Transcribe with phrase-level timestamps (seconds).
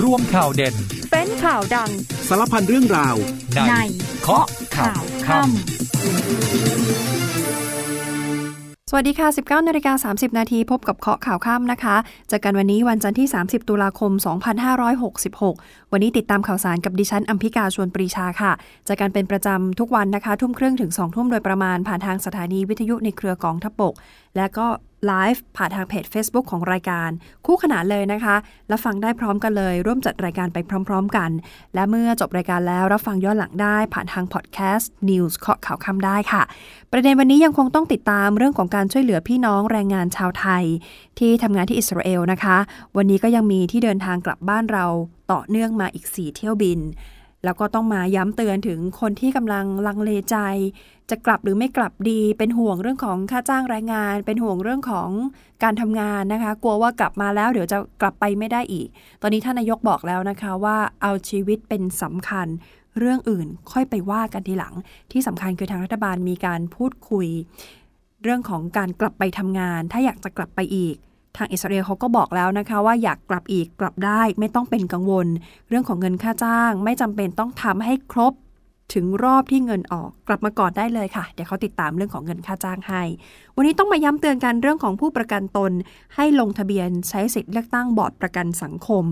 [0.00, 0.74] รวมข่าวเด่น
[1.10, 1.90] เป็นข่าวดัง
[2.28, 3.16] สารพันเรื่องราว
[3.68, 3.74] ใน
[4.22, 5.50] เคาะข่าวค่ำ
[8.90, 11.96] สวัสดีค่ะ 19นาฬิกา30 นาทีพบกับเคาะข่าวค่ำนะคะ
[12.28, 14.12] เจอกันวันนี้วันจันทร์ที่ 30 ตุลาคม
[14.82, 18.52] 2566 วันนี้ติดตามข่าวสารกับดิฉันอัมพิกาชวนปรีชาค่ะ
[18.86, 23.94] เจอกันเป็นประจำทุกวันนะคะ ทุ่มครึ่งถึง 2 ทุ่มโดยประมาณผ่านทางสถานีวิทยุในเครือกองทัพบก
[24.36, 24.66] และก็
[25.06, 27.10] ไลฟ์ผ่านทางเพจ Facebook ของรายการ
[27.46, 28.36] คู่ขนานเลยนะคะ
[28.68, 30.58] และฟังได้พร้อมกันเลย ร่วมจัดรายการไป
[30.88, 31.30] พร้อม ๆ กัน
[31.74, 36.42] และเมื่อจบรายการแล้วรับฟังย้อนหลังได้ผ่านทางพอดแคสต์ News เคาะข่าวคำได้ค่ะ
[36.92, 40.64] ประเด็นวันนี้ยังคงต้องติดตามเรื่องของการช่วยเหลือพี่น้องแรงงานชาวไทย
[41.18, 42.56] ที่ทำงานที่อิสราเอลนะคะ
[42.96, 44.86] วันนี้ก็ยังมีที่เดินทางกลับบ้านเรา
[45.32, 46.80] ต่อเนื่องมาอีก 4 เที่ยวบิน
[47.44, 50.36] แล้วก็ต้องมาย้ำเตือนถึงคนที่กำลังลังเลใจ
[51.10, 55.10] จะกลับหรือไม่กลับดี เป็นห่วงเรื่องของค่าจ้างแรงงาน เป็นห่วงเรื่องของ
[55.62, 58.88] การทำงานนะคะ กลัวว่ากลับมาแล้วเดี๋ยวจะกลับไปไม่ได้อีก
[59.22, 62.46] ตอนนี้ท่านนายกบอกแล้วนะคะว่าเอาชีวิตเป็นสำคัญ
[62.98, 64.74] เรื่องอื่นค่อยไปว่ากันทีหลัง
[65.12, 67.28] ที่สำคัญคือทางรัฐบาลมีการพูดคุย
[68.22, 70.96] เรื่องของการกลับไปทำงาน ถ้าอยากจะกลับไปอีก
[71.36, 75.26] ทางอิสราเอลเขาก็บอกแล้วนะคะ ว่าอยากกลับอีกกลับได้ไม่ต้องเป็นกังวล
[75.68, 78.32] เรื่องของเงินค่าจ้าง ไม่จำเป็นต้องทำให้ครบ
[78.94, 83.02] ถึงรอบที่เงินออกกลับมาก่อนได้เลยค่ะ เดี๋ยวเขาติดตามเรื่องของเงินค่าจ้างให้
[83.56, 85.72] วันนี้ต้องมาย้ำเตือนกันเรื่องของผู้ประกันตน
[86.16, 89.04] ให้ลงทะเบียนใช้สิทธิ์เลือกตั้งบอร์ดประกันสังคม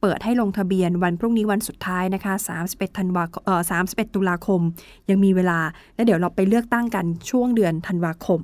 [0.00, 2.34] เปิดให้ลงทะเบียนวันพรุ่งนี้วันสุดท้ายนะคะ
[2.66, 4.60] 31 ธันวาเอ่อ31 ตุลาคม
[5.08, 5.58] ยังมีเวลา
[5.94, 8.40] และเดี๋ยวเราไปเลือกตั้งกันช่วงเดือนธันวาคม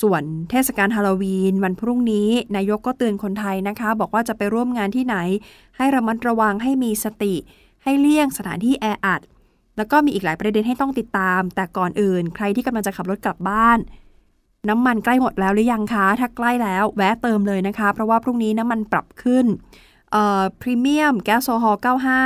[0.00, 5.16] ส่วนเทศกาลฮาโลวีน วันพรุ่งนี้ นายกก็เตือนคนไทยนะคะ บอกว่าจะไปร่วมงานที่ไหน
[5.76, 7.34] ให้ระมัดระวังให้มีสติ
[7.82, 9.20] ให้เลี่ยงสถานที่แออัด
[9.76, 13.78] แล้วก็มีอีกหลายประเด็นให้ต้องติดตาม แต่ก่อนอื่น ใครที่กำลังจะขับรถกลับบ้าน
[14.68, 19.46] น้ำมันใกล้หมดแล้วหรือยังคะ ถ้าใกล้แล้วแวะเติมเลยนะคะ เพราะว่าพรุ่งนี้น้ำมันปรับขึ้น
[20.12, 21.80] เอ่อพรีเมียมแก๊สโซฮอล์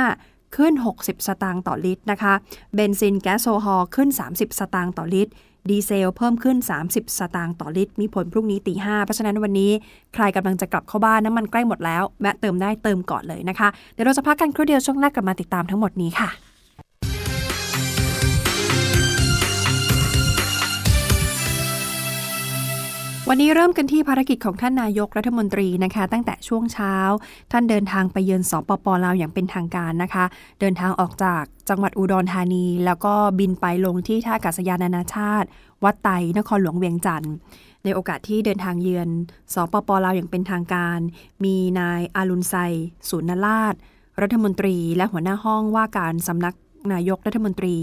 [0.05, 2.33] 95ขึ้น 60 สตางค์ต่อลิตรนะคะ
[2.75, 5.31] เบนซินแก๊สโซฮอล์ขึ้น 30 สตางค์ต่อลิตร
[5.69, 6.57] ดีเซลเพิ่มขึ้น
[6.87, 9.71] 30 สตางค์ต่อลิตร มีผลพรุ่งนี้ตีห้าเพราะฉะนั้นวันนี้
[10.13, 16.29] ใครกำลังจะกลับเข้าบ้านน้ำมันใกล้หมดแล้วแวะเติมได้เติมก่อนเลยนะคะ เดี๋ยวเราจะพักกันครู่เดียวช่วงหน้ากลับมาติดตามทั้งหมดนี้ค่ะ
[23.29, 26.95] วันนี้เริ่มกันที่ภารกิจของท่านนายกรัฐมนตรีนะคะ ตั้งแต่ช่วงเช้า
[27.51, 30.25] ท่านเดินทางไปเยือนสปปลาวอย่างเป็นทางการนะคะ
[30.59, 35.47] เดินทางออกจากจังหวัดอุดรธานี แล้วก็บินไปลงที่ท่าอากาศยานนานาชาติ
[35.83, 37.33] วัดไตนครหลวงเวียงจันทร์
[37.83, 39.09] ในโอกาสที่เดินทางเยือน
[39.53, 40.99] สปปลาวอย่างเป็นทางการ
[41.43, 42.55] มีนายอารุณไซ
[43.09, 43.73] ศูนนราช
[44.21, 46.55] รัฐมนตรี และหัวหน้าห้องว่าการสำนัก
[46.93, 47.75] นายกรัฐมนตรี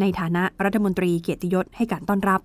[0.00, 2.40] ในฐานะรัฐมนตรีเกียรติยศให้การต้อนรับ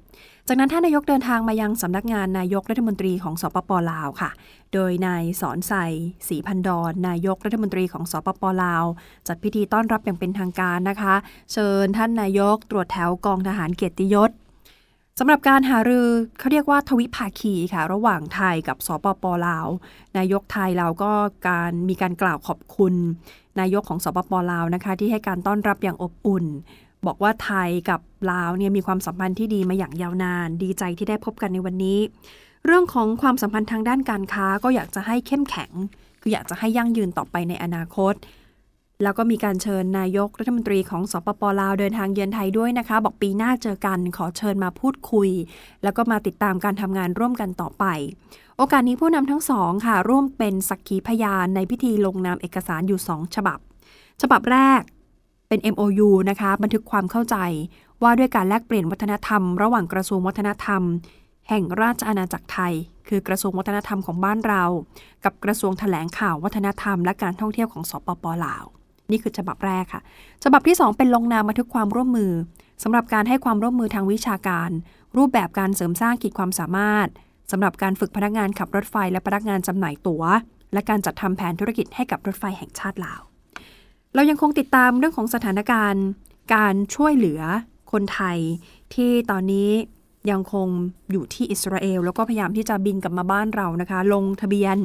[0.47, 4.29] จากนั้นท่านนายกเดินทางมายังสำนักงานนายกรัฐมนตรีของสปปลาวค่ะ
[4.73, 5.73] โดยนายสอนใส
[6.27, 8.83] ศรีพันดอนนายกรัฐมนตรีของสปปลาว
[9.27, 11.15] จัดพิธีต้อนรับอย่างเป็นทางการนะคะ
[11.53, 14.31] เชิญท่านนายกตรวจแถวกองทหารเกียรติยศ
[15.19, 16.07] สำหรับการหารือ
[16.39, 19.67] เขาเรียกว่าทวิภาคีค่ะ ระหว่างไทยกับสปปลาว
[20.17, 21.11] นายกไทยเราก็
[21.49, 22.93] การมีการกล่าวขอบคุณ
[23.59, 26.45] นายกของสปปลาวนะคะ ที่ให้การต้อนรับอย่างอบอุ่น
[27.05, 27.99] บอกว่าไทยกับ
[28.31, 31.99] ลาวเนี่ยมีความสัมพันธ์ที่ดีมาอย่างยาวนาน ดีใจที่ได้พบกันในวันนี้
[32.65, 35.71] เรื่องของความสัมพันธ์ทางด้านการค้าก็อยากจะให้เข้มแข็ง
[36.21, 38.13] คืออยากจะให้ยั่งยืนต่อไปในอนาคต
[39.03, 45.29] แล้วก็มีการเชิญนายกรัฐมนตรีของสปปลาวเดินทางเยือนไทยด้วยนะคะ บอกปีหน้าเจอกันขอเชิญมาพูดคุย
[45.83, 47.85] แล้วก็มาติดตามการทำงานร่วมกันต่อไป
[48.57, 53.59] โอกาสนี้ผู้นำทั้งสองค่ะร่วมเป็นสักขีพยานในพิธีลงนามเอกสารอยู่ 2 ฉบับ
[54.21, 54.81] ฉบับแรก
[55.47, 57.37] เป็น MOU นะคะ บันทึกความเข้าใจ
[58.03, 60.81] ว่าด้วยการแลกเปลี่ยนวัฒนธรรม ระหว่างกระทรวงวัฒนธรรม
[61.49, 62.73] แห่งราชอาณาจักรไทย
[63.07, 64.63] คือกระทรวงวัฒนธรรมของบ้านเรา
[65.23, 68.63] กับกระทรวงแถลงข่าววัฒนธรรม และการท่องเที่ยวของสปปลาว
[69.11, 70.01] นี่คือฉบับแรกค่ะ
[70.43, 72.31] ฉบับที่ 2 เป็นลงนามบันทึกความร่วมมือ
[72.83, 74.69] สำหรับการให้ความร่วมมือทางวิชาการ
[75.17, 77.07] รูปแบบการเสริมสร้างขีดความสามารถ
[77.51, 80.23] สำหรับการฝึกพนักงานขับรถไฟ และพนักงานจำหน่ายตั๋ว
[80.73, 83.21] และการจัดทำแผนธุรกิจให้กับรถไฟแห่งชาติลาว
[84.13, 86.05] เรายังคงติดตามเรื่องของสถานการณ์
[86.55, 87.41] การช่วยเหลือ
[87.93, 88.37] คนไทย
[88.93, 89.69] ที่ตอนนี้
[90.31, 90.67] ยังคง
[91.11, 94.77] อยู่ที่อิสราเอล แล้วก็พยายามที่จะบินกลับมาบ้านเรานะคะ ลงทะเบียน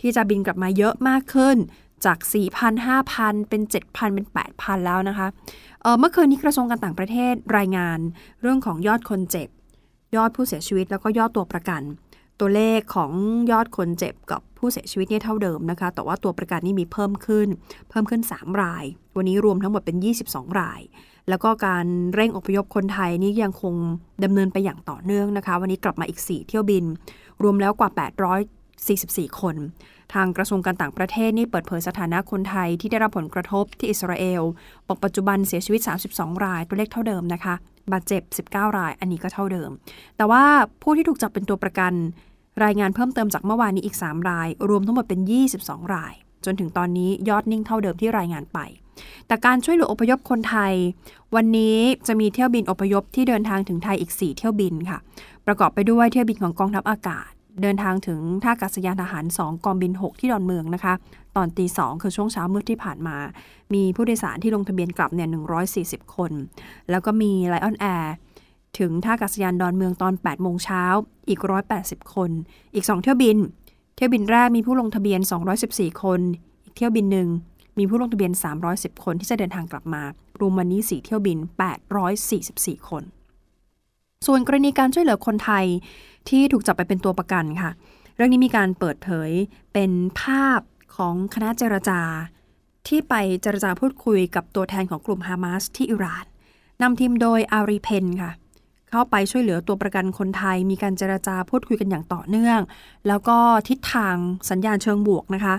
[0.00, 1.56] ที่จะบินกลับมาเยอะมากขึ้น
[2.04, 2.18] จาก
[2.52, 4.26] 4,000 5,000 เป็น 7,000 เป็น
[4.56, 5.26] 8,000 แล้วนะคะ
[5.82, 7.98] เเมื่อคืนนี้กระทรวงการต่างประเทศรายงาน
[8.42, 9.48] เรื่องของยอดคนเจ็บ
[10.16, 11.82] ยอดผู้เสียชีวิตแล้วก็ยอดตัวประกัน
[12.44, 13.12] ตัวเลขของ
[13.50, 17.48] ยอดคนเจ็บกับผู้เสียชีวิตเนี่ยเท่าเดิมนะคะ แต่ว่าตัวประกันนี่มีเพิ่มขึ้น
[17.90, 18.84] เพิ่มขึ้น 3 ราย
[19.16, 19.96] วันนี้รวมทั้งหมดเป็น
[20.28, 20.80] 22 ราย
[21.28, 23.74] แล้วก็การเร่งอพยพคนไทยนี่ยังคง
[24.24, 26.84] ดำเนินไปอย่างต่อเนื่องนะคะ วันนี้กลับมาอีก 4 เที่ยวบิน
[27.42, 27.90] รวมแล้วกว่า
[28.84, 29.56] 44 คน
[30.14, 34.42] ทางกระทรวงการต่างประเทศนี่เปิดเผยสถานะคนไทยที่ได้รับผลกระทบที่อิสราเอล
[34.88, 35.80] บอกปัจจุบันเสียชีวิต
[36.12, 37.54] 32 ราย ตัวเลขเท่าเดิมนะคะ
[37.92, 38.22] บาดเจ็บ
[38.52, 39.70] 19 ราย อันนี้ก็เท่าเดิม
[40.16, 40.44] แต่ว่า
[40.82, 41.92] ผู้ที่ถูกจับเป็นตัวประกัน
[42.64, 45.20] รายงานเพิ่มเติมจากเมื่อวานนี้อีก 3 ราย รวมทั้งหมดเป็น
[45.56, 46.14] 22 ราย
[46.44, 48.58] จนถึงตอนนี้ยอดนิ่งเท่าเดิมที่รายงานไป
[49.26, 50.74] แต่การช่วยเหลืออพยพคนไทย
[51.34, 54.98] วันนี้จะมีเที่ยวบินอพยพที่เดินทางถึงไทยอีก 4 เที่ยวบินค่ะ
[55.46, 57.30] ประกอบไปด้วยเที่ยวบินของกองทัพอากาศ
[57.62, 60.94] เดินทางถึงท่าอากาศยานทหาร 2 กองบิน 6 ที่ดอนเมืองนะคะ
[61.36, 63.16] ตอนตีสองคือช่วงเช้ามืดที่ผ่านมา
[63.74, 65.28] มีผู้โดยสารที่ลงทะเบียนกลับเนี่ย
[65.72, 66.32] 140 คน
[66.90, 68.14] แล้วก็มี Lion Air
[68.78, 70.84] ถึงท่าอากาศยานดอนเมืองตอน 8 โมงเช้า
[71.28, 71.40] อีก
[71.76, 72.30] 180 คน
[72.74, 73.36] อีก 2 เที่ยวบิน
[73.96, 75.20] เที่ยวบินแรกมีผู้ลงทะเบียน
[75.62, 76.20] 214 คน
[76.64, 77.28] อีกเที่ยวบินหนึ่ง
[77.78, 78.32] มีผู้ลงทะเบียน
[78.68, 80.02] 310 คนที่จะเดินทางกลับมา
[80.40, 81.38] รวมวันนี้ 4 เที่ยวบิน
[82.32, 83.02] 844 คน
[84.26, 85.66] ส่วนกรณีการช่วยเหลือคนไทย
[86.28, 87.70] ที่ถูกจับไปเป็นตัวประกันค่ะ
[88.16, 89.30] เรื่องนี้มีการเปิดเผย
[89.72, 89.90] เป็น
[90.20, 90.60] ภาพ
[90.96, 92.00] ของคณะเจรจา
[92.88, 96.24] ที่ไปเจรจาพูดคุยกับตัวแทนของกลุ่มฮามาสที่อิหร่าน
[96.82, 98.32] นำทีมโดยอารีเพ็ญค่ะ
[98.92, 102.60] เข้าไปช่วยเหลือตัวประกันคนไทย มีการเจรจาพูดคุยกันอย่างต่อเนื่อง
[103.08, 104.16] แล้วก็ทิศทาง
[104.50, 105.54] สัญญาณเชิงบวกนะคะ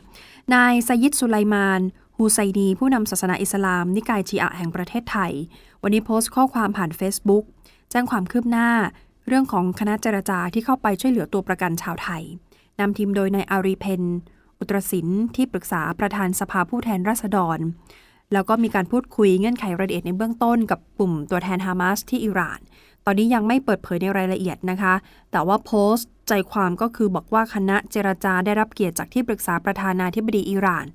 [0.54, 1.82] นายไซยิดสุไลมาน
[2.18, 5.32] ฮูซัยนี ผู้นำศาสนาอิสลาม นิกายชีอะแห่งประเทศไทย
[5.82, 7.44] วันนี้โพสต์ข้อความผ่าน Facebook
[7.92, 8.70] แจ้งความคืบหน้า
[9.28, 12.24] เรื่องของคณะเจรจาที่เข้าไปช่วยเหลือตัวประกันชาวไทย
[12.80, 14.04] นำทีมโดยนายอารีเพ็ญ
[14.60, 17.60] อุตรสินธุ์ที่ปรึกษาประธานสภาผู้แทนราษฎร
[18.34, 22.60] แล้วก็มีการพูดคุยเงื่อนไขรายละเอียดในเบื้องต้นกับกลุ่มตัวแทนฮามาสที่อิหร่าน
[23.06, 24.94] ตอนนี้ยังไม่เปิดเผยในรายละเอียดนะคะ
[25.32, 30.86] แต่ว่าโพสต์ใจความก็คือบอกว่าคณะเจรจาได้รับเกียรติจากที่ปรึกษาประธานาธิบดีอิหร่าน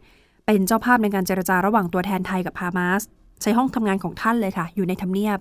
[0.46, 3.02] เป็นเจ้าภาพในการเจรจาระหว่างตัวแทนไทยกับฮามาส
[3.42, 5.38] ใช้ห้องทำงานของท่านเลยค่ะ อยู่ในทำเนียบ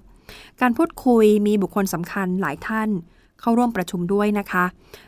[0.62, 2.90] การพูดคุยมีบุคคลสำคัญหลายท่าน
[3.40, 4.66] เข้าร่วมประชุมด้วยนะคะ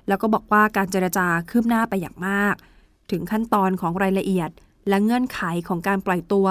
[0.07, 2.55] แล้วก็บอกว่าการเจรจาคืบหน้าไปอย่างมาก
[3.11, 4.49] ถึงขั้นตอนของรายละเอียด
[4.89, 6.47] และเงื่อนไขของการปล่อยตัว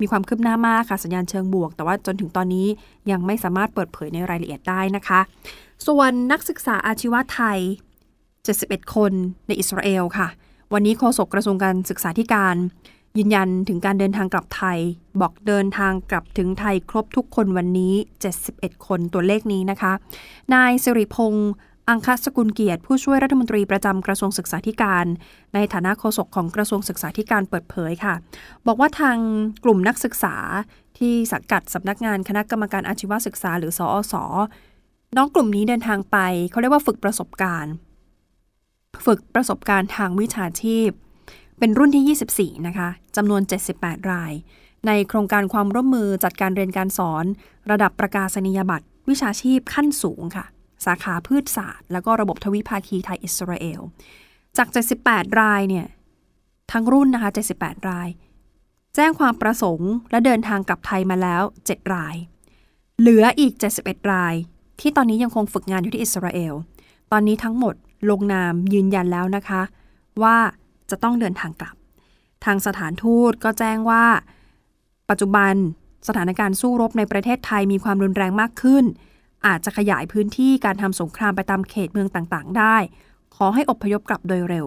[0.00, 2.66] มีความคืบหน้ามากค่ะสัญญาณเชิงบวก แต่ว่าจนถึงตอนนี้
[3.10, 5.20] ยังไม่สามารถเปิดเผยในรายละเอียดได้นะคะ
[5.86, 7.58] ส่วนนักศึกษาอาชีวะไทย
[8.26, 9.12] 71 คน
[9.46, 10.28] ในอิสราเอลค่ะ
[10.72, 12.56] วันนี้โฆษกกระทรวงการศึกษาธิการ
[13.18, 14.78] ยืนยันถึงการเดินทางกลับไทย
[15.20, 17.94] บอกเดินทางกลับถึงไทยครบทุกคนวันนี้
[18.40, 19.92] 71 คนตัวเลขนี้นะคะ
[20.54, 21.50] นายสิริพงษ์
[21.90, 25.06] อังคสกุลเกียรติผู้ช่วยรัฐมนตรีประจำกระทรวงศึกษาธิการ
[25.54, 28.14] ในฐานะโฆษกของกระทรวงศึกษาธิการเปิดเผยค่ะ
[28.66, 29.16] บอกว่าทาง
[29.64, 30.36] กลุ่มนักศึกษา
[30.98, 34.14] ที่สังกัดสำนักงานคณะกรรมการอาชีวศึกษา หรือสอส
[35.16, 36.18] น้องกลุ่มนี้เดินทางไป
[36.50, 37.72] เขาเรียกว่าฝึกประสบการณ์
[39.06, 40.88] ฝึกประสบการณ์ทางวิชาชีพ
[41.58, 43.42] เป็นรุ่นที่ 24 นะคะจำนวน
[43.76, 44.32] 78 ราย
[44.86, 47.24] ในโครงการความร่วมมือจัดการเรียนการสอน
[47.70, 50.44] ระดับประกาศนียบัตรวิชาชีพขั้นสูงค่ะ
[50.86, 53.80] สาขาพืชศาสตร์ แล้วก็ระบบทวิภาคีไทยอิสราเอล
[54.56, 54.68] จาก
[55.04, 55.86] 78 รายเนี่ย
[56.72, 58.08] ทั้งรุ่นนะคะ 78 ราย
[58.94, 62.16] แจ้งความประสงค์และเดินทางกลับไทยมาแล้ว 7 ราย
[63.00, 63.52] เหลืออีก
[63.82, 64.34] 71 ราย
[64.80, 66.54] ที่ตอนนี้ยังคงฝึกงานอยู่ที่อิสราเอล
[67.12, 67.74] ตอนนี้ทั้งหมด
[68.10, 69.62] ลงนามยืนยันแล้วนะคะ
[70.22, 70.36] ว่า
[70.90, 71.76] จะต้องเดินทางกลับ
[72.44, 74.04] ทางสถานทูตก็แจ้งว่า
[75.10, 75.54] ปัจจุบัน
[76.08, 78.84] สถานการณ์สู้รบในประเทศไทยมีความรุนแรงมากขึ้น
[79.46, 82.76] อาจจะขยายพื้นที่การทำสงครามไปตามเขตเมืองต่างๆ ได้
[83.36, 84.66] ขอให้อพยพกลับโดยเร็ว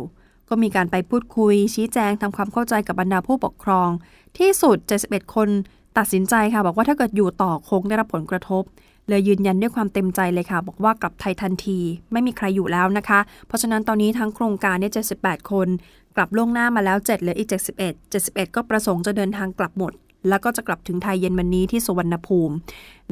[0.50, 3.90] ก็มีการไปพูดคุย ชี้แจงทำความเข้าใจกับบรรดาผู้ปกครอง
[4.38, 5.50] ที่สุด 71 คน
[5.98, 8.64] ตัดสินใจค่ะ บอกว่าถ้าเกิดอยู่ต่อคงได้รับผลกระทบ
[9.08, 11.80] เลยยืนยันด้วยความเต็มใจเลยค่ะ บอกว่ากลับไทยทันที
[12.12, 14.92] ไม่มีใครอยู่แล้วนะคะ เพราะฉะนั้นตอนนี้ทั้งโครงการเนี่ย
[15.22, 15.68] 78 คน
[16.16, 17.78] กลับล่วงหน้ามาแล้ว 7 เหลืออีก 71
[18.14, 19.94] 71 ก็ประสงค์จะเดินทางกลับหมด
[20.30, 22.56] แล้วก็จะกลับถึงไทยเย็นวันนี้ที่สุวรรณภูมิ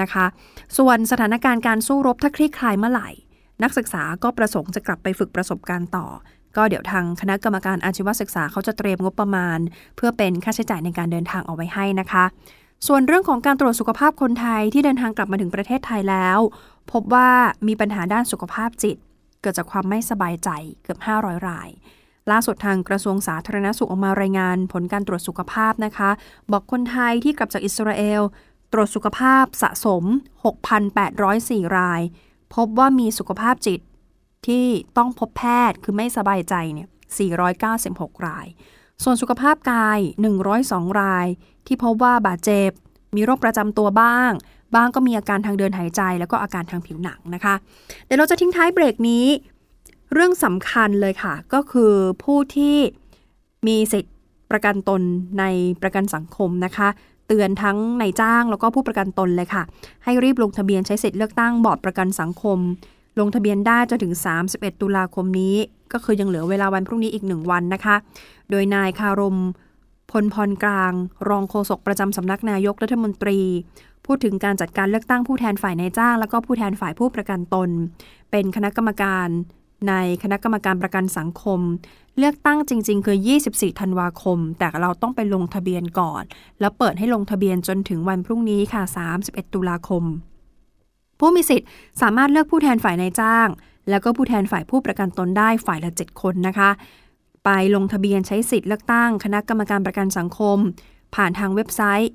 [0.01, 0.25] นะคะ
[0.77, 3.09] ส่วนสถานการณ์การสู้รบถ้าคลี่คลายเมื่อไหร่
[3.63, 6.07] นักศึกษาก็ประสงค์จะกลับไปฝึกประสบการณ์ต่อ
[6.55, 9.59] ก็เดี๋ยวทางคณะกรรมการอาชีวศึกษาเขาจะเตรียมงบประมาณ
[9.95, 12.25] เพื่อเป็นค่าใช้จ่ายในการเดินทางเอาไว้ให้นะคะ
[12.87, 16.39] ส่วนเรื่องของการตรวจสุขภาพคนไทยที่เดินทางกลับมาถึงประเทศไทยแล้ว
[16.91, 17.29] พบว่า
[17.67, 18.97] มีปัญหาด้านสุขภาพจิต
[19.41, 20.49] เกิดจากความไม่สบายใจ
[20.83, 21.69] เกือบ 500 ราย
[22.31, 26.09] ล่าสุดทางกระทรวงสาธารณสุขออกมารายงานผลการตรวจสุขภาพนะคะ
[26.51, 28.21] บอกคนไทยที่กลับจากอิสราเอล
[28.73, 30.03] ตรวจสุขภาพสะสม
[30.85, 32.01] 6,804 ราย
[32.55, 33.79] พบว่ามีสุขภาพจิต
[34.47, 34.65] ที่
[34.97, 36.87] ต้องพบแพทย์คือไม่สบายใจเนี่ย
[37.71, 38.47] 496 ราย
[39.03, 39.99] ส่วนสุขภาพกาย
[40.49, 41.27] 102 ราย
[41.67, 42.69] ที่พบว่าบาดเจ็บ
[43.15, 44.31] มีโรคประจำตัวบ้าง
[44.75, 47.55] บ้างก็มีอาการทางเดินหายใจ แล้วก็อาการทางผิวหนังนะคะ
[48.05, 49.25] เดี๋ยวเราจะทิ้งท้ายเบรกนี้
[50.13, 51.93] เรื่องสำคัญเลยค่ะ ก็คือ
[52.23, 52.77] ผู้ที่
[53.67, 54.11] มีสิทธิ
[54.51, 55.01] ประกันตน
[55.39, 55.43] ใน
[55.81, 56.87] ประกันสังคมนะคะ
[57.27, 59.63] เตือนทั้งนายจ้างแล้วก็ผู้ประกันตนเลยค่ะ
[60.03, 62.59] ให้รีบลงทะเบียนใช้สิทธิเลือกตั้งบอร์ดประกันสังคม
[63.19, 64.13] ลงทะเบียนได้จนถึง
[64.47, 65.55] 31 ตุลาคมนี้
[65.93, 67.95] ก็คือยังเหลือเวลาวันพรุ่งนี้อีกหนึ่งวันนะคะ
[68.49, 69.37] โดยนายคารม
[70.11, 70.93] พลพรกลาง
[71.29, 73.39] รองโฆษกประจำสำนักนายกรัฐมนตรี
[74.05, 77.69] พูดถึงการจัดการเลือกตั้งผู้แทนฝ่ายนายจ้าง แล้วก็ผู้แทนฝ่ายผู้ประกันตน
[78.31, 79.27] เป็นคณะกรรมการ
[79.87, 81.59] ในคณะกรรมการประกันสังคม
[82.17, 83.17] เลือกตั้งจริง ๆ คือ
[83.47, 86.23] 24 ธันวาคม แต่เราต้องไปลงทะเบียนก่อน
[86.59, 88.83] แล้วเปิดให้ลงทะเบียนจนถึงวันพรุ่งนี้ค่ะ
[89.19, 90.03] 31 ตุลาคม
[91.19, 91.67] ผู้มีสิทธิ์
[92.01, 93.47] สามารถเลือกผู้แทนฝ่ายนายจ้าง
[93.89, 96.69] แล้วก็ผู้แทนฝ่ายผู้ประกันตนได้ฝ่ายละ 7 คนนะคะ
[97.45, 100.57] ไปลงทะเบียนใช้สิทธิ์เลือกตั้งคณะกรรมการประกันสังคม
[101.15, 102.11] ผ่านทางเว็บไซต์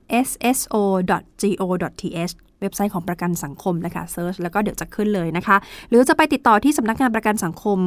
[0.56, 5.56] sso.go.th เว็บไซต์ของประกันสังคมนะคะเซิร์ชแล้วก็เดี๋ยวจะขึ้นเลยนะคะ
[5.88, 7.78] หรือจะไปติดต่อที่สำนักงานประกันสังคม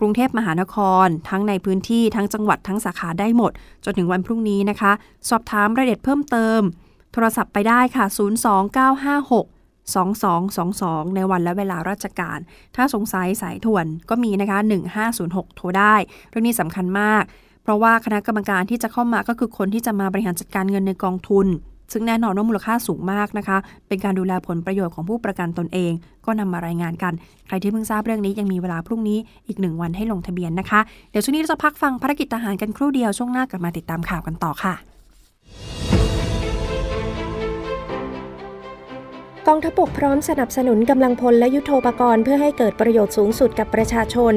[0.00, 3.52] กรุงเทพมหานคร ทั้งในพื้นที่ทั้งจังหวัดทั้งสาขาได้หมด
[3.84, 4.92] จนถึงวันพรุ่งนี้นะคะ
[5.28, 6.60] สอบถามรายละเอียดเพิ่มเติม
[7.12, 8.04] โทรศัพท์ไปได้ค่ะ
[9.34, 9.58] 02956
[9.94, 12.38] 2222 ในวันและเวลาราชการ
[12.76, 14.58] ถ้าสงสัยสายถ่วนก็มีนะคะ
[15.08, 15.94] 1506 โทรได้
[16.30, 17.24] เรื่องนี้สำคัญมาก
[17.62, 21.46] เพราะว่าคณะกรรมการที่จะเข้ามาก็คือคนที่จะมาบริหารจัดการเงินในกองทุน
[21.92, 25.92] ซึ่งแน่นอนว่ามูลค่าสูงมากนะคะ เป็นการดูแลผลประโยชน์ของผู้ประกันตนเอง
[26.26, 27.12] ก็นำมารายงานกัน
[27.46, 29.18] ใครที่เพิ่งทราบเรื่องนี้ยังมีเวลาพรุ่งนี้
[29.48, 30.80] อีกหนึ่งวันให้ลงทะเบียนนะคะ
[31.10, 34.97] เดี๋ยวช่วงนี้เราจะพักฟังภารกิจทหารกันครู่เดียวช่วงหน้ากลับมาติดตามข่าวกันต่อค่ะ
[39.50, 44.34] กองทัพบกพร้อมสนับสนุนกำลังพลและยุโทโธปกรณ์เพื่อให้เกิดประโยชน์สูงสุดกับประชาชน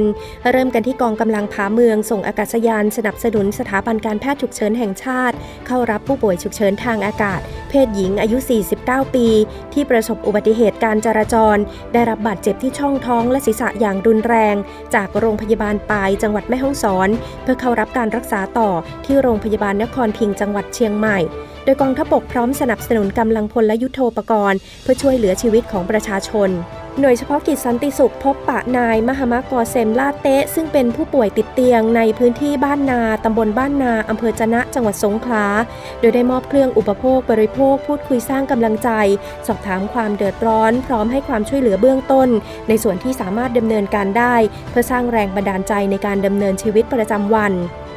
[0.51, 5.35] เริ่มกันที่กองกำลังผาเมือง ส่งอากาศยาน สนับสนุนสถาบันการแพทย์ฉุกเฉินแห่งชาติ
[5.67, 8.37] เข้ารับผู้ป่วยฉุกเฉินทางอากาศ เพศหญิงอายุ
[8.77, 9.27] 49 ปี
[9.73, 11.57] ที่ประสบอุบัติเหตุการจราจร
[11.93, 14.55] ได้รับบาดเจ็บที่ช่องท้องและศีรษะอย่างรุนแรง
[14.95, 17.09] จากโรงพยาบาลปายจังหวัดแม่ฮ่องสอน
[17.41, 18.69] เพื่อเข้ารับการรักษาต่อ
[19.05, 21.19] ที่โรงพยาบาลนครพิงจังหวัดเชียงใหม่
[21.63, 26.49] โดยกองทัพบกพร้อมสนับสนุนกำลังพลและยุโทโธปกรณ์ เพื่อช่วยเหลือชีวิตของประชาชน
[26.99, 35.45] หน่วยเฉพาะกิจสันติสุขพบปะนายมหามากอเซมลาเตะ ซึ่งเป็นผู้ป่วยติดเตียงในพื้นที่บ้านนาตำบลบ้านนาอำเภอจะนะจังหวัดสงขลา
[35.99, 38.89] โดยได้มอบเครื่องอุปโภคบริโภค พูดคุยสร้างกำลังใจ
[39.47, 42.29] สอบถามความเดือดร้อน พร้อมให้ความช่วยเหลือเบื้องต้น
[42.67, 44.35] ในส่วนที่สามารถดำเนินการได้
[44.69, 47.53] เพื่อสร้างแรงบันดาลใจในการดำเนินชีวิตประจำวัน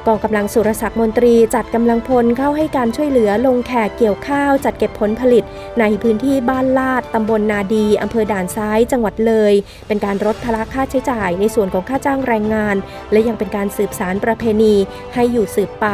[0.07, 5.45] กองกำลังสุรศักดิ์มนตรีจัดกำลังพลเข้าให้การช่วยเหลือลงแขกเกี่ยวข้าวจัดเก็บผลผลิต
[5.81, 9.53] ในพื้นที่บ้านลาดตำบลนาดีอำเภอด่านซ้ายจังหวัดเลย
[9.87, 12.77] เป็นการลดภาระค่าใช้จ่ายในส่วนของค่าจ้างแรงงาน
[13.13, 14.75] และยังเป็นการสืบสารประเพณี
[15.15, 15.87] ให้อยู่สืบไป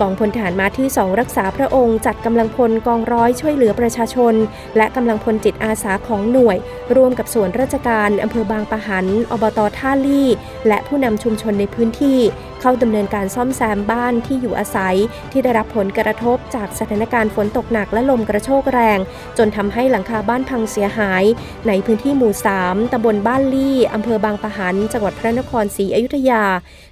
[0.00, 4.34] กองพลทหารมาที่ 2 รักษาพระองค์ จัดกำลังพลกองร้อยช่วยเหลือประชาชน
[4.76, 6.56] และกำลังพลจิตอาสาของหน่วย
[6.96, 10.28] ร่วมกับส่วนราชการอำเภอบางปะหัน อบตท่าลี่
[10.68, 12.18] และผู้นำชุมชนในพื้นที่
[12.60, 14.96] เข้าดำเนินการซ่อมแซมบ้านที่อยู่อาศัย
[15.32, 18.98] ที่ได้รับผลกระทบจากสถานการณ์ฝนตกหนักและลมกระโชกแรง
[19.38, 21.24] จนทำให้หลังคาบ้านพังเสียหาย
[21.68, 26.44] ในพื้นที่หมู่ 3ตำบลบ้านลี่อำเภอบางปะหัน จังหวัดพระนครศรีอยุธยา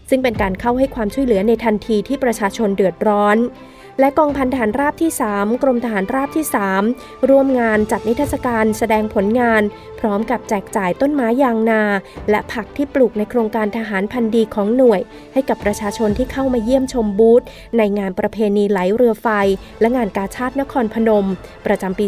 [0.09, 3.39] ซึ่งเป็นการเข้าให้ความช่วยเหลือในทันทีที่ประชาชนเดือดร้อน
[4.01, 6.45] และกองพันทหารราบที่ 3 กรมทหารราบที่
[6.87, 9.63] 3 ร่วมงานจัดนิทรรศการแสดงผลงาน
[10.01, 11.83] พร้อมกับแจกจ่ายต้นไม้ยางนา
[12.31, 15.01] และผักที่ปลูกในโครงการทหารพันธุ์ดีของหน่วย
[15.33, 17.43] ให้กับประชาชนที่เข้ามาเยี่ยมชมบูธ
[17.79, 19.29] ในงานประเพณีไหลเรือไฟ
[19.81, 21.27] และงานกาชาตินครพนม
[21.67, 22.07] ประจำปี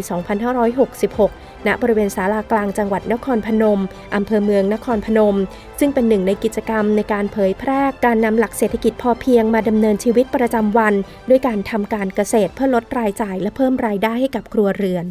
[0.99, 3.79] 2566 ณบริเวณศาลากลางจังหวัดนครพนม
[4.15, 5.35] อำเภอเมืองนครพนม
[5.79, 10.93] ซึ่งเป็นหนึ่งในกิจกรรมในการเผยแพร่การนำหลักเศรษฐกิจพอเพียงมาดำเนินชีวิตประจำวัน
[11.29, 15.07] ด้วยการทำการเกษตรเพื่อลดรายจ่ายและเพิ่มรายได้ให้กับครัวเรือน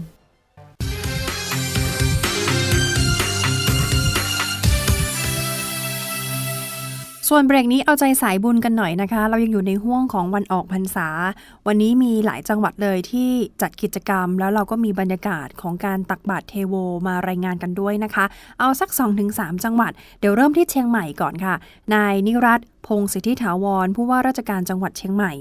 [7.32, 11.08] ส่วนเบรกนี้เอาใจสายบุญกันหน่อยนะคะ เรายังอยู่ในห่วงของวันออกพรรษา
[11.66, 13.30] วันนี้มีหลายจังหวัดเลยที่
[13.62, 16.74] จัดกิจกรรม แล้วเราก็มีบรรยากาศของการตักบาตรเทโว
[17.06, 18.24] มารายงานกันด้วยนะคะ
[18.58, 18.90] เอาสัก
[19.26, 21.54] 2-3 จังหวัด เดี๋ยวเริ่มที่เชียงใหม่ก่อนค่ะ
[21.94, 25.32] นายนิรัตพงศิทธิถาวร ผู้ว่าราชการจังหวัดเชียงใหม่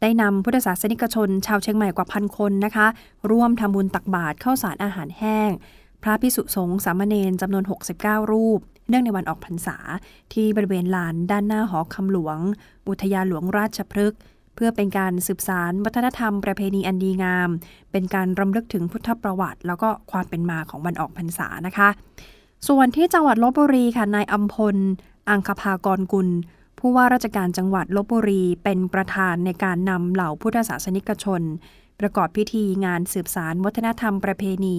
[0.00, 2.86] ได้นำพุทธศาสนิกชน ชาวเชียงใหม่กว่าพันคนนะคะ
[3.30, 5.50] ร่วมทำบุญตักบาตรข้าวสารอาหารแห้ง
[6.02, 7.64] พระพิสุสงฆ์สามเณรจำนวน
[7.98, 9.76] 69 รูป เนื่องในวันออกพรรษา
[10.32, 12.38] ที่บริเวณลานด้านหน้าหอคำหลวง
[12.88, 14.20] อุทยานหลวงราชพฤกษ์
[14.54, 17.48] เพื่อเป็นการสืบสารวัฒนธรรมประเพณีอันดีงาม
[17.92, 21.88] เป็นการรำลึกถึงพุทธประวัติ แล้วก็ความเป็นมาของวันออกพรรษานะคะ
[22.68, 24.76] ส่วนที่จังหวัดลบบุรีค่ะนายอัมพล
[25.30, 26.28] อังคภากรกุล
[26.78, 31.42] ผู้ว่าราชการจังหวัดลบบุรีเป็นประธานในการนำเหล่าพุทธศาสนิกชน
[32.00, 34.76] ประกอบพิธีงานสืบสารวัฒนธรรมประเพณี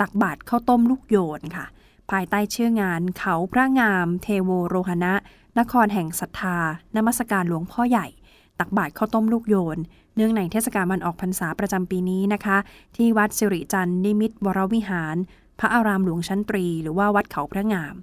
[0.00, 1.66] ตักบาตรข้าวต้มลูกโยนค่ะ
[2.10, 5.14] ภายใต้ชื่องานเขาพระงาม เทโวโรหณะ
[5.58, 6.58] นครแห่งศรัทธา
[6.96, 8.06] นมัสการหลวงพ่อใหญ่
[8.58, 9.78] ตักบาตรข้าวต้มลูกโยน
[10.16, 12.56] เนื่องในเทศกาลวันออกพรรษาประจำปีนี้นะคะ
[12.96, 15.16] ที่วัดสิริจันทร์นิมิตวรวิหาร
[15.58, 17.94] พระอารามหลวงชั้นตรี หรือว่าวัดเขาพระงาม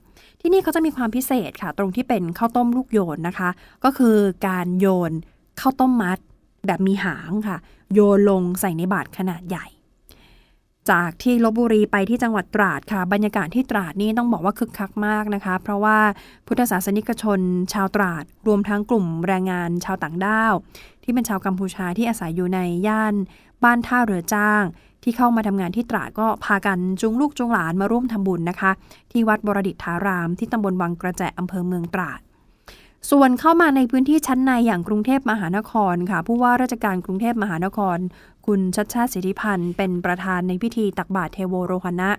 [0.41, 3.49] ที่นี่เขาจะมีความพิเศษค่ะ ตรงที่เป็นข้าวต้มลูกโยนนะคะ
[3.83, 5.11] ก็คือการโยน
[5.59, 6.19] ข้าวต้มมัด
[6.67, 7.57] แบบมีหางค่ะ
[7.93, 9.65] โยนลงใส่ในบาตรขนาดใหญ่
[10.91, 15.97] จากที่ลบบุรีไปที่จังหวัดตราดค่ะ บรรยากาศที่ตราดนี่ต้องบอกว่าคึกคักมากนะคะ เพราะว่า
[16.47, 17.39] พุทธศาสนิกชน
[17.73, 20.53] ชาวตราด รวมทั้งกลุ่มแรงงานชาวต่างด้าว
[21.03, 23.13] ที่เป็นชาวกัมพูชาที่อาศัยอยู่ในย่าน
[23.63, 24.63] บ้านท่าเรือจ้าง
[25.03, 28.71] ที่เข้ามาทำงานที่ตราดก็พากันจุงลูกจุงหลานมาร่วมทำบุญนะคะ
[29.11, 32.19] ที่วัดบรดิษฐารามที่ตำบลวังกระแจอำเภอเมืองตราด
[33.09, 37.97] ส่วนเข้ามาในพื้นที่ชั้นในอย่างกรุงเทพมหานครค่ะ ผู้ว่าราชการกรุงเทพมหานคร
[38.45, 42.09] คุณชัดชาติสิทธิพันธ์เป็นประธานในพิธีตักบาตรเทโวโรหณะ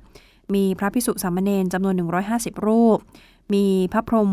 [0.55, 1.95] มีพระพิสุสามเณรจำนวน
[2.31, 2.99] 150 รูป
[3.55, 4.33] มีพระพรหม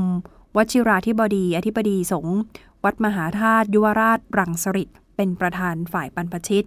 [0.58, 2.38] วชิราธิบดี อธิบดีสงฆ์
[2.84, 6.66] วัดมหาธาตุยุวราชรังสฤษเป็นประธานฝ่ายบรรพชิต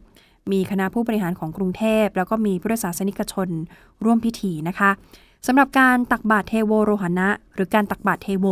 [0.53, 3.49] มีคณะผู้บริหารของกรุงเทพ แล้วก็มีพุทธศาสนิกชน
[4.05, 4.91] ร่วมพิธีนะคะ
[5.47, 8.47] สำหรับการตักบาตรเทโวโรหณะ หรือการตักบาตรเทโว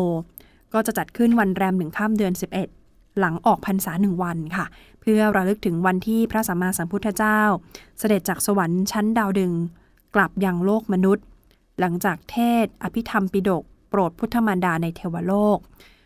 [0.75, 2.33] ก็จะจัดขึ้นวันแรมหนึ่งข้ามเดือน
[2.77, 4.67] 11 หลังออกพรรษาหนึ่งวันค่ะ
[5.01, 7.41] เพื่อระลึกถึงวันที่พระสัมมาสัมพุทธเจ้า
[7.99, 9.53] เสด็จจากสวรรค์ชั้นดาวดึง
[10.15, 11.25] กลับยังโลกมนุษย์
[11.81, 15.59] หลังจากเทศ อภิธรรมปิฎกโปรดพุทธมารดาในเทวโลก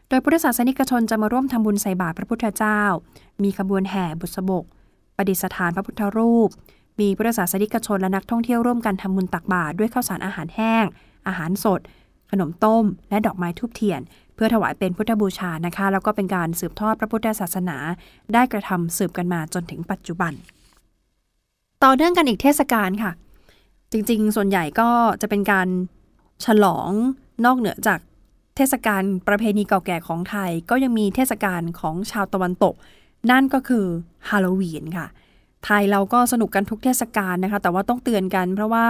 [0.09, 2.81] โดยพุทธศาสนิกชนจะมาร่วมทำบุญใส่บาตรพระพุทธเจ้า
[3.43, 4.65] มีขบวนแห่บุษบก
[5.17, 6.49] ประดิษฐานพระพุทธรูป
[7.01, 10.85] มีพุทธศาสนิกชนและนักท่องเที่ยวร่วมกันทำบุญตักบาตรด้วยข้าวสารอาหารแห้ง
[11.27, 11.81] อาหารสด
[12.31, 14.01] ขนมต้ม และดอกไม้ทูบเทียน
[14.35, 17.77] เพื่อถวายเป็นพุทธบูชานะคะ แล้วก็เป็นการสืบทอดพระพุทธศาสนา
[18.33, 20.33] ได้กระทำสืบกันมาจนถึงปัจจุบัน
[21.85, 23.13] ต่อเนื่องกันอีกเทศกาลค่ะ
[23.93, 24.91] จริงๆ ส่วนใหญ่ก็
[25.23, 25.69] จะเป็นการ
[26.45, 26.91] ฉลอง
[27.45, 28.01] นอกเหนือจาก
[28.57, 32.75] เทศกาลประเพณีเก่าแก่ของไทย ก็ยังมีเทศกาลของชาวตะวันตก
[33.31, 33.87] นั่นก็คือ
[34.29, 35.07] ฮาโลวีนค่ะ
[35.65, 38.87] ไทยเราก็สนุกกันทุกเทศกาลนะคะ แต่ว่าต้องเตือนกันเพราะว่า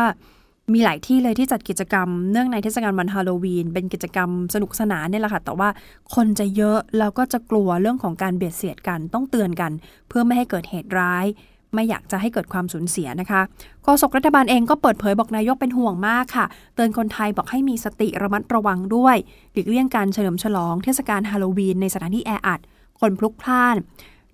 [0.75, 5.69] มีหลายที่เลยที่จัดกิจกรรม เนื่องในเทศกาลวันฮาโลวีน เป็นกิจกรรมสนุกสนานเนี่ยแหละค่ะ แต่ว่า
[6.15, 9.73] คนจะเยอะแล้วก็จะกลัวเรื่องของการเบียดเสียดกันต้องเตือนกัน
[10.09, 11.27] เพื่อไม่ให้เกิดเหตุร้าย
[11.75, 13.41] ไม่อยากจะให้เกิดความสูญเสียนะคะ
[13.83, 19.17] โฆษกรัฐบาลเองก็เปิดเผยบอกนายกเป็นห่วงมากค่ะ เตือนคนไทยบอกให้มีสติระมัดระวังด้วย
[19.53, 22.61] หลีกเลี่ยงการเฉลิมฉลองเทศกาลฮาโลวีนในสถานที่แออัด
[23.01, 23.77] คนพลุกพล่าน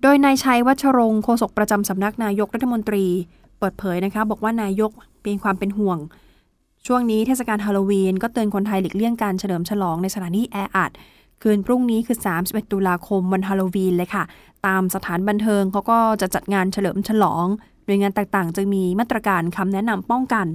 [0.01, 3.05] โดยนายชัยวัชรงค์โฆษกประจำสำนักนายกรัฐมนตรี
[3.59, 5.97] เปิดเผยนะคะ บอกว่านายกเป็นความเป็นห่วง
[6.87, 10.91] ช่วงนี้เทศกาลฮาโลวีนก็เตือนคนไทยหลีกเลี่ยงการเฉลิมฉลองในสถานที่แออัด
[11.41, 14.23] คืนพรุ่งนี้คือ 31 ตุลาคมวันฮาโลวีนเลยค่ะ
[14.65, 17.45] ตามสถานบันเทิงเขาก็จะจัดงานเฉลิมฉลอง
[17.85, 20.47] โดยงานต่างๆจะมีมาตรการคำแนะนำป้องกัน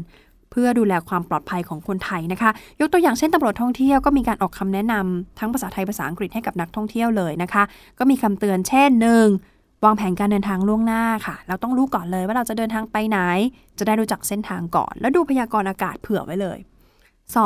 [0.51, 7.63] เพื่อดูแลความปลอดภัยของคนไทยนะคะ ยกตัวอย่างเช่นตำรวจท่องเที่ยวก็มีการออกคำแนะนำทั้งภาษาไทยภาษาอังกฤษให้กับนักท่องเที่ยวเลยนะคะ
[7.99, 9.27] ก็มีคำเตือนเช่นหนึ่ง
[9.85, 13.19] วางแผนการเดินทางล่วงหน้าค่ะ เราต้องรู้ก่อนเลยว่าเราจะเดินทางไปไหน
[13.79, 16.59] จะได้รู้จักเส้นทางก่อน แล้วดูพยากรณ์อากาศเผื่อไว้เลย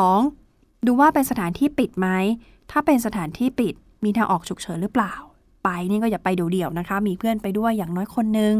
[0.00, 0.86] 2.
[0.86, 2.08] ดูว่าเป็นสถานที่ปิดไหม
[2.70, 5.14] ถ้าเป็นสถานที่ปิด มีทางออกฉุกเฉินหรือเปล่า
[5.64, 8.54] ไปนี่ก็อย่าไปเดี่ยวๆนะคะ มีเพื่อนไปด้วยอย่างน้อยคนหนึ่ง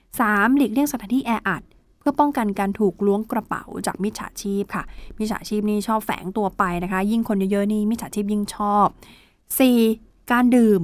[0.00, 0.56] 3.
[0.56, 1.62] หลีกเลี่ยงสถานที่แออัด
[1.98, 4.84] เพื่อป้องกันการถูกล้วงกระเป๋าจากมิจฉาชีพค่ะ
[5.18, 8.86] มิจฉาชีพนี่ชอบแฝงตัวไปนะคะ ยิ่งคนเยอะๆนี่มิจฉาชีพยิ่งชอบ
[9.58, 10.32] 4.
[10.32, 10.82] การดื่ม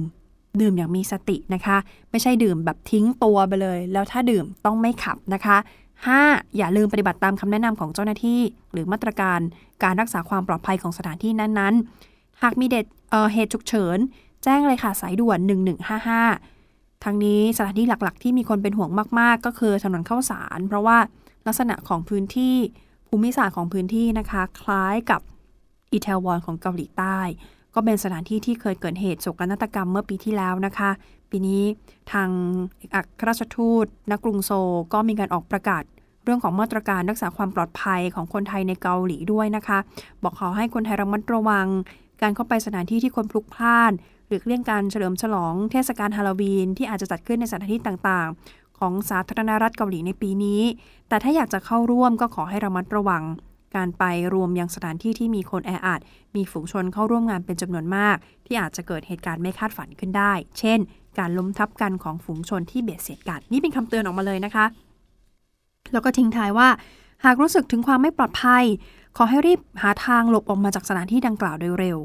[0.61, 1.77] ดื่มอย่างมีสตินะคะ
[2.11, 5.57] ไม่ใช่ดื่มแบบทิ้งตัวไปเลย แล้วถ้าดื่มต้องไม่ขับนะคะ
[6.07, 6.57] 5.
[6.57, 9.39] อย่าลืมปฏิบัติตามคำแนะนำของเจ้าหน้าที่ หรือมาตรการ
[9.83, 13.97] การรักษาความปลอดภัยของสถานที่นั้นๆ หากมีเด็ดเเหตุฉุกเฉิน
[14.43, 15.39] แจ้งเลยค่ะสายด่วน
[16.41, 18.89] 1155ทั้งนี้สถานที่หลักๆ ที่มีคนเป็นห่วง
[19.19, 20.97] มากๆ ก็คือถนนเข้าสาร เพราะว่า
[21.47, 22.55] ลักษณะของพื้นที่
[23.07, 25.21] ภูมิศาสตร์ของพื้นที่นะคะ คล้ายกับ
[25.93, 27.19] อิตาลีของเกาหลีใต้
[27.75, 30.89] ก็เป็นสถานที่ที่เคยเกิดเหตุโศกนาฏกรรมเมื่อปีที่แล้วนะคะ
[31.29, 31.63] ปีนี้
[32.11, 32.29] ทาง
[32.95, 34.51] อัครราชทูตณกรุงโซ
[34.93, 35.83] ก็มีการออกประกาศ
[36.23, 39.79] เรื่องของมาตรการรักษาความปลอดภัยของคนไทยในเกาหลีด้วยนะคะ
[40.23, 41.67] บอกขอให้คนไทยระมัดระวัง
[42.21, 43.91] การเข้าไปสถานที่ที่คนพลุกพล่าน
[44.27, 50.61] หรือเลี่ยงการเฉลิมฉลองเทศกาลฮาโลวีนที่อาจจะจัดขึ้นในสถานที่ต่างๆ ของสาธารณรัฐเกาหลีในปีนี้
[51.09, 53.23] แต่ถ้าอยากจะเข้าร่วมก็ขอให้ระมัดระวัง
[53.75, 56.01] การไปรวมยังสถานที่ที่มีคนแออัด
[56.35, 60.79] มีฝูงชนเข้าร่วมงานเป็นจำนวนมาก ที่อาจจะเกิดเหตุการณ์ไม่คาดฝันขึ้นได้ เช่น
[61.19, 64.65] การล้มทับกันของฝูงชนที่เบียดเสียดกัน นี่เป็นคำเตือนออกมาเลยนะคะ
[65.91, 66.67] แล้วก็ทิ้งท้ายว่า
[67.25, 68.63] หากรู้สึกถึงความไม่ปลอดภัย
[69.17, 71.97] ขอให้รีบหาทางหลบออกมาจากสถานที่ดังกล่าวโดยเร็ว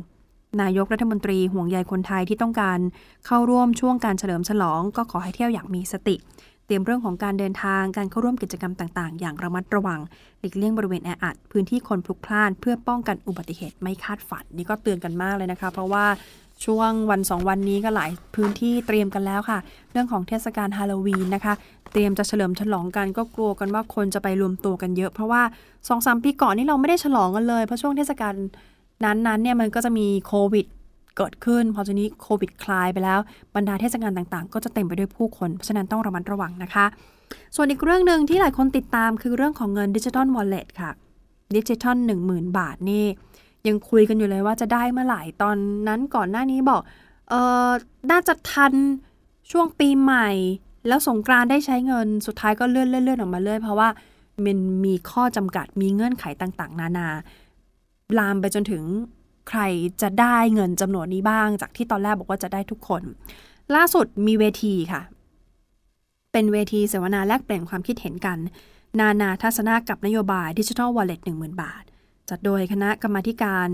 [0.62, 2.78] นายกรัฐมนตรีห่วงใยคนไทยที่ต้องการ
[3.26, 6.16] เข้าร่วมช่วงการเฉลิมฉลอง ก็ขอให้เที่ยวอย่างมีสติ
[6.68, 10.00] เตรียมเรื่องของการเดินทางการเข้าร่วมกิจกรรมต่าง ๆ อย่างระมัดระวัง
[10.40, 16.04] หลีกเลี่ยงบริเวณแออัดพื้นที่คนพลุกพล่าน เพื่อป้องกันอุบัติเหตุไม่คาดฝัน นี่ก็เตือนกันมากเลยนะคะ เพราะว่า
[16.64, 19.58] ช่วงวันสองวันนี้ก็หลายพื้นที่เตรียมกันแล้วค่ะ
[19.92, 21.54] เรื่องของเทศกาลฮาโลวีนนะคะ
[21.92, 25.42] เตรียมจะเฉลิมฉลองกันก็กลัวกันว่าคนจะไปรวมตัวกันเยอะ เพราะว่า
[25.88, 28.34] สองสามปีก่อนนี่เราไม่ได้ฉลองกันเลยเพราะช่วงเทศกาล
[29.04, 30.66] นั้นๆเนี่ยมันก็จะมีโควิด
[31.18, 33.18] เกิดขึ้น พอทีนี้โควิดคลายไปแล้ว
[33.54, 36.86] บรรดาเทศกาลต่างๆ ก็จะเต็มไปด้วยผู้คนเพราะฉะนั้นต้องระมัดระวังนะคะ
[37.56, 40.90] ส่วนอีกเรื่องหนึ่งที่หลายคนติดตามคือเรื่องของเงินดิจิทัลวอลเล็ตค่ะ
[41.56, 43.04] ดิจิทัลหนึ่งหมื่นบาทนี่
[43.66, 45.56] ยังคุยกันอยู่เลยว่าจะได้เมื่อไหร่ตอน
[45.88, 46.80] นั้นก่อนหน้านี้บอก
[47.28, 47.34] เอ
[47.68, 47.70] อ
[48.10, 48.72] น่าจะทัน
[49.50, 50.28] ช่วงปีใหม่
[50.88, 53.88] แล้วสงกรานได้ใช้เงินสุดท้ายก็เลื่อนเลื่อนออกมาเรื่อยเพราะว่า
[54.44, 57.08] มันมีข้อจำกัดมีเงื่อนไขต่างๆ นานา
[58.18, 58.82] ลามไปจนถึง
[59.48, 59.60] ใคร
[60.02, 63.02] จะได้เงินจำนวนนี้บ้าง จากที่ตอนแรกบอกว่าจะได้ทุกคน
[63.74, 65.02] ล่าสุดมีเวทีค่ะ
[66.32, 68.38] เป็นเวทีเสวนาแลกเปลี่ยนความคิดเห็นกัน
[69.00, 71.82] นานาทัศนะกับนโยบายดิจิทัลวอลเล็ตหนึ่งหมื่นบาท
[72.28, 73.68] จัดโดยคณะกรรมาการ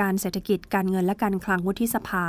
[0.00, 2.24] การเศรษฐกิจการเงินและการคลังวุฒิสภา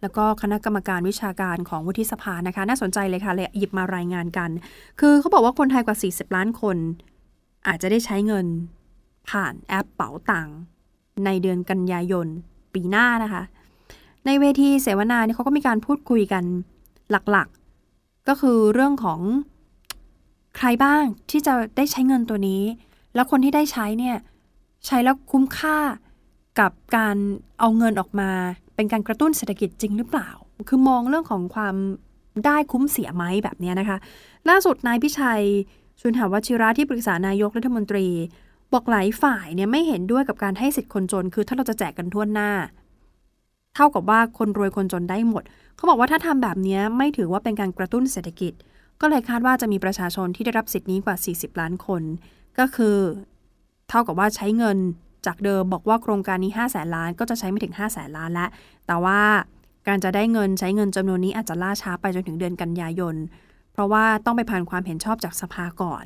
[0.00, 4.50] แล้วก็คณะกรรมการวิชาการของวุฒิสภานะคะ น่าสนใจเลยค่ะเลยหยิบมารายงานกัน
[5.00, 6.76] คือเขาบอกว่าคนไทยกว่า 40 ล้านคน
[7.66, 8.46] อาจจะได้ใช้เงิน
[9.30, 10.56] ผ่านแอปเป๋าตังค์
[11.24, 12.26] ในเดือนกันยายน
[12.74, 13.42] ปีหน้านะคะ
[14.26, 16.44] ในเวทีเสวนาเนี่ยเขาก็มีการพูดคุยกัน
[17.10, 19.20] หลักๆ ก็คือเรื่องของ
[20.56, 22.62] ใครบ้างที่จะได้ใช้เงินตัวนี้
[23.14, 24.16] แล้วคนที่ได้ใช้เนี่ย
[24.86, 25.78] ใช้แล้วคุ้มค่า
[26.60, 27.16] กับการ
[27.60, 28.30] เอาเงินออกมา
[28.74, 30.28] เป็นการกระตุ้นเศรษฐกิจจริงหรือเปล่า
[30.68, 31.76] คือมองเรื่องของความ
[32.44, 33.98] ได้คุ้มเสียไหมแบบนี้นะคะ
[34.48, 35.42] ล่าสุดนายพิชัย
[36.00, 38.06] ชุนหาวชิระที่ปรึกษานายกรัฐมนตรี
[38.72, 42.50] บอกหลายฝ่ายเนี่ยไม่เห็นด้วยกับการให้สิทธิ์คนจน คือถ้าเราจะแจกกันทั่วหน้า
[43.74, 45.42] เท่ากับว่าคนรวยคนจนได้หมด
[45.76, 48.52] เขาบอกว่าถ้าทำแบบนี้ไม่ถือว่าเป็นการกระตุ้นเศรษฐกิจ
[49.00, 52.02] ก็เลยคาดว่าจะมีประชาชนที่ได้รับสิทธินี้กว่า 40 ล้านคน
[52.58, 52.96] ก็คือ
[53.88, 54.78] เท่ากับว่าใช้เงิน
[55.26, 58.48] จากเดิมบอกว่าโครงการนี้5แสนล้านก็จะใช้ไม่ถึง5แสนล้านแล้ว
[58.86, 59.20] แต่ว่า
[59.88, 63.16] การจะได้เงินใช้เงินจำนวนนี้อาจจะล่าช้าไปจนถึงเดือนกันยายน
[63.72, 66.04] เพราะว่าต้องไปผ่านความเห็นชอบจากสภาก่อน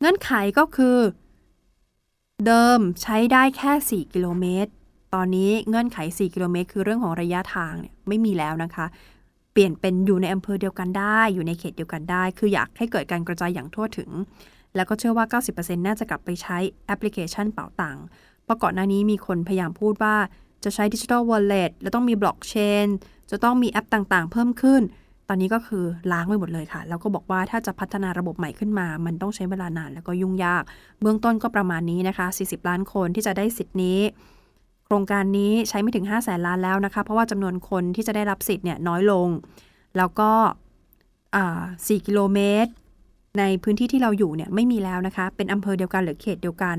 [0.00, 0.96] เงื่อนไขก็คือ
[2.46, 4.70] เดิมใช้ได้แค่ 4 กิโลเมตร
[5.14, 8.86] ตอนนี้เงื่อนไข 4 กิโลเมตร คือเรื่องของระยะทางเนี่ยไม่มีแล้วนะคะ
[9.52, 14.10] เปลี่ยนเป็นอยู่ในอำเภอเดียวกันได้ อยู่ในเขตเดียวกันได้ คืออยากให้เกิดการกระจายอย่างทั่วถึง
[14.74, 18.04] แล้วก็เชื่อว่า 90%น่าจะกลับไปใช้แอปพลิเคชันเป๋าตังค์
[18.44, 20.16] เพราะก่อนหน้านี้มีคนพยายามพูดว่า
[20.64, 22.86] จะใช้ดิจิทัลวอลเล็ตแล้วต้องมีบล็อกเชน
[23.30, 24.82] จะต้องมีแอปต่างๆ เพิ่มขึ้น
[25.28, 30.62] ตอนนี้ก็คือล้างไปหมดเลยค่ะ แล้วก็บอกว่าถ้าจะพัฒนาระบบใหม่ขึ้นมา มันต้องใช้เวลานานแล้วก็ยุ่งยาก
[31.00, 34.00] เบื้องต้นก็ประมาณนี้นะคะ 40 ล้านคนที่จะได้สิทธิ์นี้
[34.86, 39.28] โครงการนี้ใช้ไม่ถึง5แสนล้านแล้วนะคะ เพราะว่าจำนวนคนที่จะได้รับสิทธิ์เนี่ยน้อยลง
[39.96, 40.30] แล้วก็
[41.34, 42.70] 4 กิโลเมตร
[43.38, 46.76] ในพื้นที่ที่เราอยู่เนี่ยไม่มีแล้วนะคะ เป็นอำเภอเดียวกันหรือเขตเดียวกัน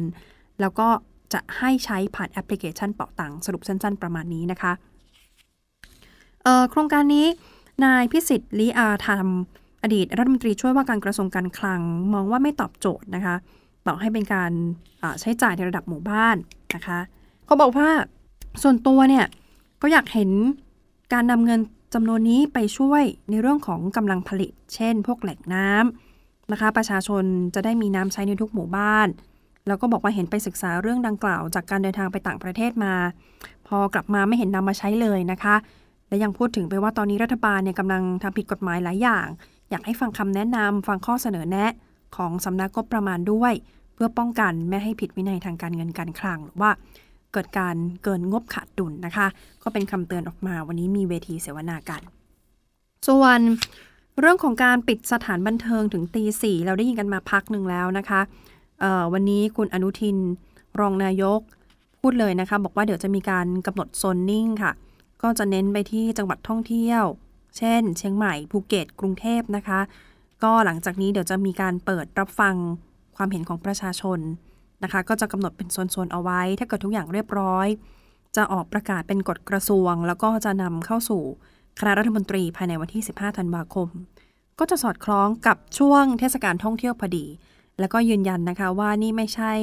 [0.61, 0.87] แล้วก็
[1.33, 4.73] จะให้ใช้ผ่านแอปพลิเคชันเป๋าตังสรุปสั้น ๆ ประมาณนี้นะคะ
[6.71, 7.27] โครงการนี้
[7.83, 9.27] นายพิสิทธิ์ลีอาธรรม
[9.83, 11.81] อดีตรัฐมนตรีช่วยว่าการกระทรวงการคลัง
[12.13, 13.35] มองว่าไม่ตอบโจทย์นะคะ
[13.87, 14.51] ต่อให้เป็นการ
[15.19, 16.35] ใช้จ่ายในระดับหมู่บ้าน
[16.75, 16.99] นะคะ
[17.45, 17.89] เขาบอกว่า
[18.63, 19.25] ส่วนตัวเนี่ย
[19.81, 20.31] ก็อยากเห็น
[21.13, 21.59] การนำเงิน
[21.93, 27.23] จำนวนนี้ไปช่วยในเรื่องของกำลังผลิต เช่น พวกแหล่งน้ำนะคะ ประชาชน
[27.55, 29.07] จะได้มีน้ำใช้ในทุกหมู่บ้าน
[29.67, 32.93] แล้วก็บอกว่าเห็นไปศึกษาเรื่องดังกล่าว จากการเดินทางไปต่างประเทศมา
[33.67, 35.55] พอกลับมาไม่เห็นนำมาใช้เลยนะคะ
[36.07, 39.27] และยังพูดถึงไปว่าตอนนี้รัฐบาลเนี่ยกำลังทำผิดกฎหมายหลายอย่าง
[39.69, 41.71] อยากให้ฟังคำแนะนำฟังข้อเสนอแนะ
[42.17, 43.53] ของสำนักงบประมาณด้วย
[43.93, 46.71] เพื่อป้องกันไม่ให้ผิดวินัยทางการเงินการคลัง หรือว่า
[47.33, 49.27] เกิดการเกินงบขาดดุลนนะคะ
[49.63, 52.01] ก็เป็นคำเตือนออกมาวันนี้มีเวทีเสวนากัน
[53.07, 53.39] ส่วน
[54.19, 58.21] เรื่องของการปิดสถานบันเทิงถึงตีสี่เราได้ยินกันมาพักหนึ่งแล้วนะคะ
[59.13, 60.17] วันนี้คุณอนุทิน
[60.79, 61.39] รองนายก
[62.01, 64.71] พูดเลยนะคะ บอกว่าเดี๋ยวจะมีการกำหนดโซนนิ่งค่ะ
[65.25, 67.03] ก็จะเน้นไปที่จังหวัดท่องเที่ยว
[67.57, 69.79] เช่น เชียงใหม่ภูเก็ตกรุงเทพนะคะ
[70.43, 72.55] ก็หลังจากนี้เดี๋ยวจะมีการเปิดรับฟัง
[73.15, 74.19] ความเห็นของประชาชน
[74.83, 77.67] นะคะ ก็จะกำหนดเป็นโซนๆเอาไว้ ถ้าเกิดทุกอย่างเรียบร้อย
[78.35, 81.23] จะออกประกาศเป็นกฎกระทรวง แล้วก็จะนำเข้าสู่
[81.79, 83.87] คณะรัฐมนตรีภายในวันที่ 15 ธันวาคม
[84.59, 87.25] ก็จะสอดคล้องกับช่วงเทศกาลท่องเที่ยวพอดี
[87.79, 89.53] แล้วก็ยืนยันนะคะว่านี่ไม่ใช่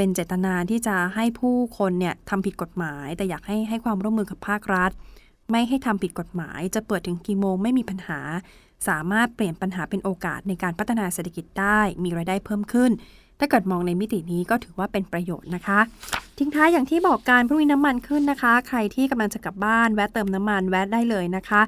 [0.00, 4.90] เป็นเจตนาที่จะให้ผู้คนเนี่ยทำผิดกฎหมาย แต่อยากให้ให้ความร่วมมือกับภาครัฐ
[5.50, 8.20] ไม่ให้ทำผิดกฎหมาย จะเปิดถึงกี่โมงไม่มีปัญหา
[8.88, 12.90] สามารถเปลี่ยนปัญหาเป็นโอกาสในการพัฒนาเศรษฐกิจได้ มีรายได้เพิ่มขึ้น
[13.38, 15.80] ถ้าเกิดมองในมิตินี้ก็ถือว่าเป็นประโยชน์นะคะ
[16.38, 21.60] ทิ้งท้ายอย่างที่บอกการพรุ่งนี้น้ำมันขึ้นนะคะ ใครที่กำลังจะกลับบ้านแวะเติมน้ำมันแวะได้เลยนะคะ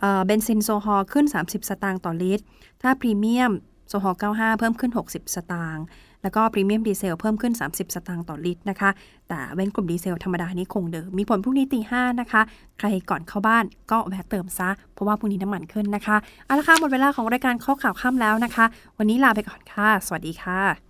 [0.00, 2.44] เเบนซินโซฮอลขึ้น 30 สตางค์ต่อลิตร
[2.82, 3.52] ถ้าพรีเมียม
[3.88, 5.84] โซฮอล95 เพิ่มขึ้น 60 สตางค์
[6.22, 8.90] แล้วก็พรีเมียมดีเซลเพิ่มขึ้น 30 สตางค์ต่อลิตรนะคะ
[9.28, 12.40] แต่เว้นกลุ่มดีเซลธรรมดานี้คงเดิม มีผลพรุ่งนี้ตีห้านะคะ
[12.78, 18.64] ใครก่อนเข้าบ้านก็แวะเติมซะ เพราะว่าพรุ่งนี้น้ำมันขึ้นนะคะ เอาละค่ะหมดเวลาของรายการเคาะข่าวค่ำแล้วนะคะ
[18.98, 20.89] วันนี้ลาไปก่อนค่ะ สวัสดีค่ะ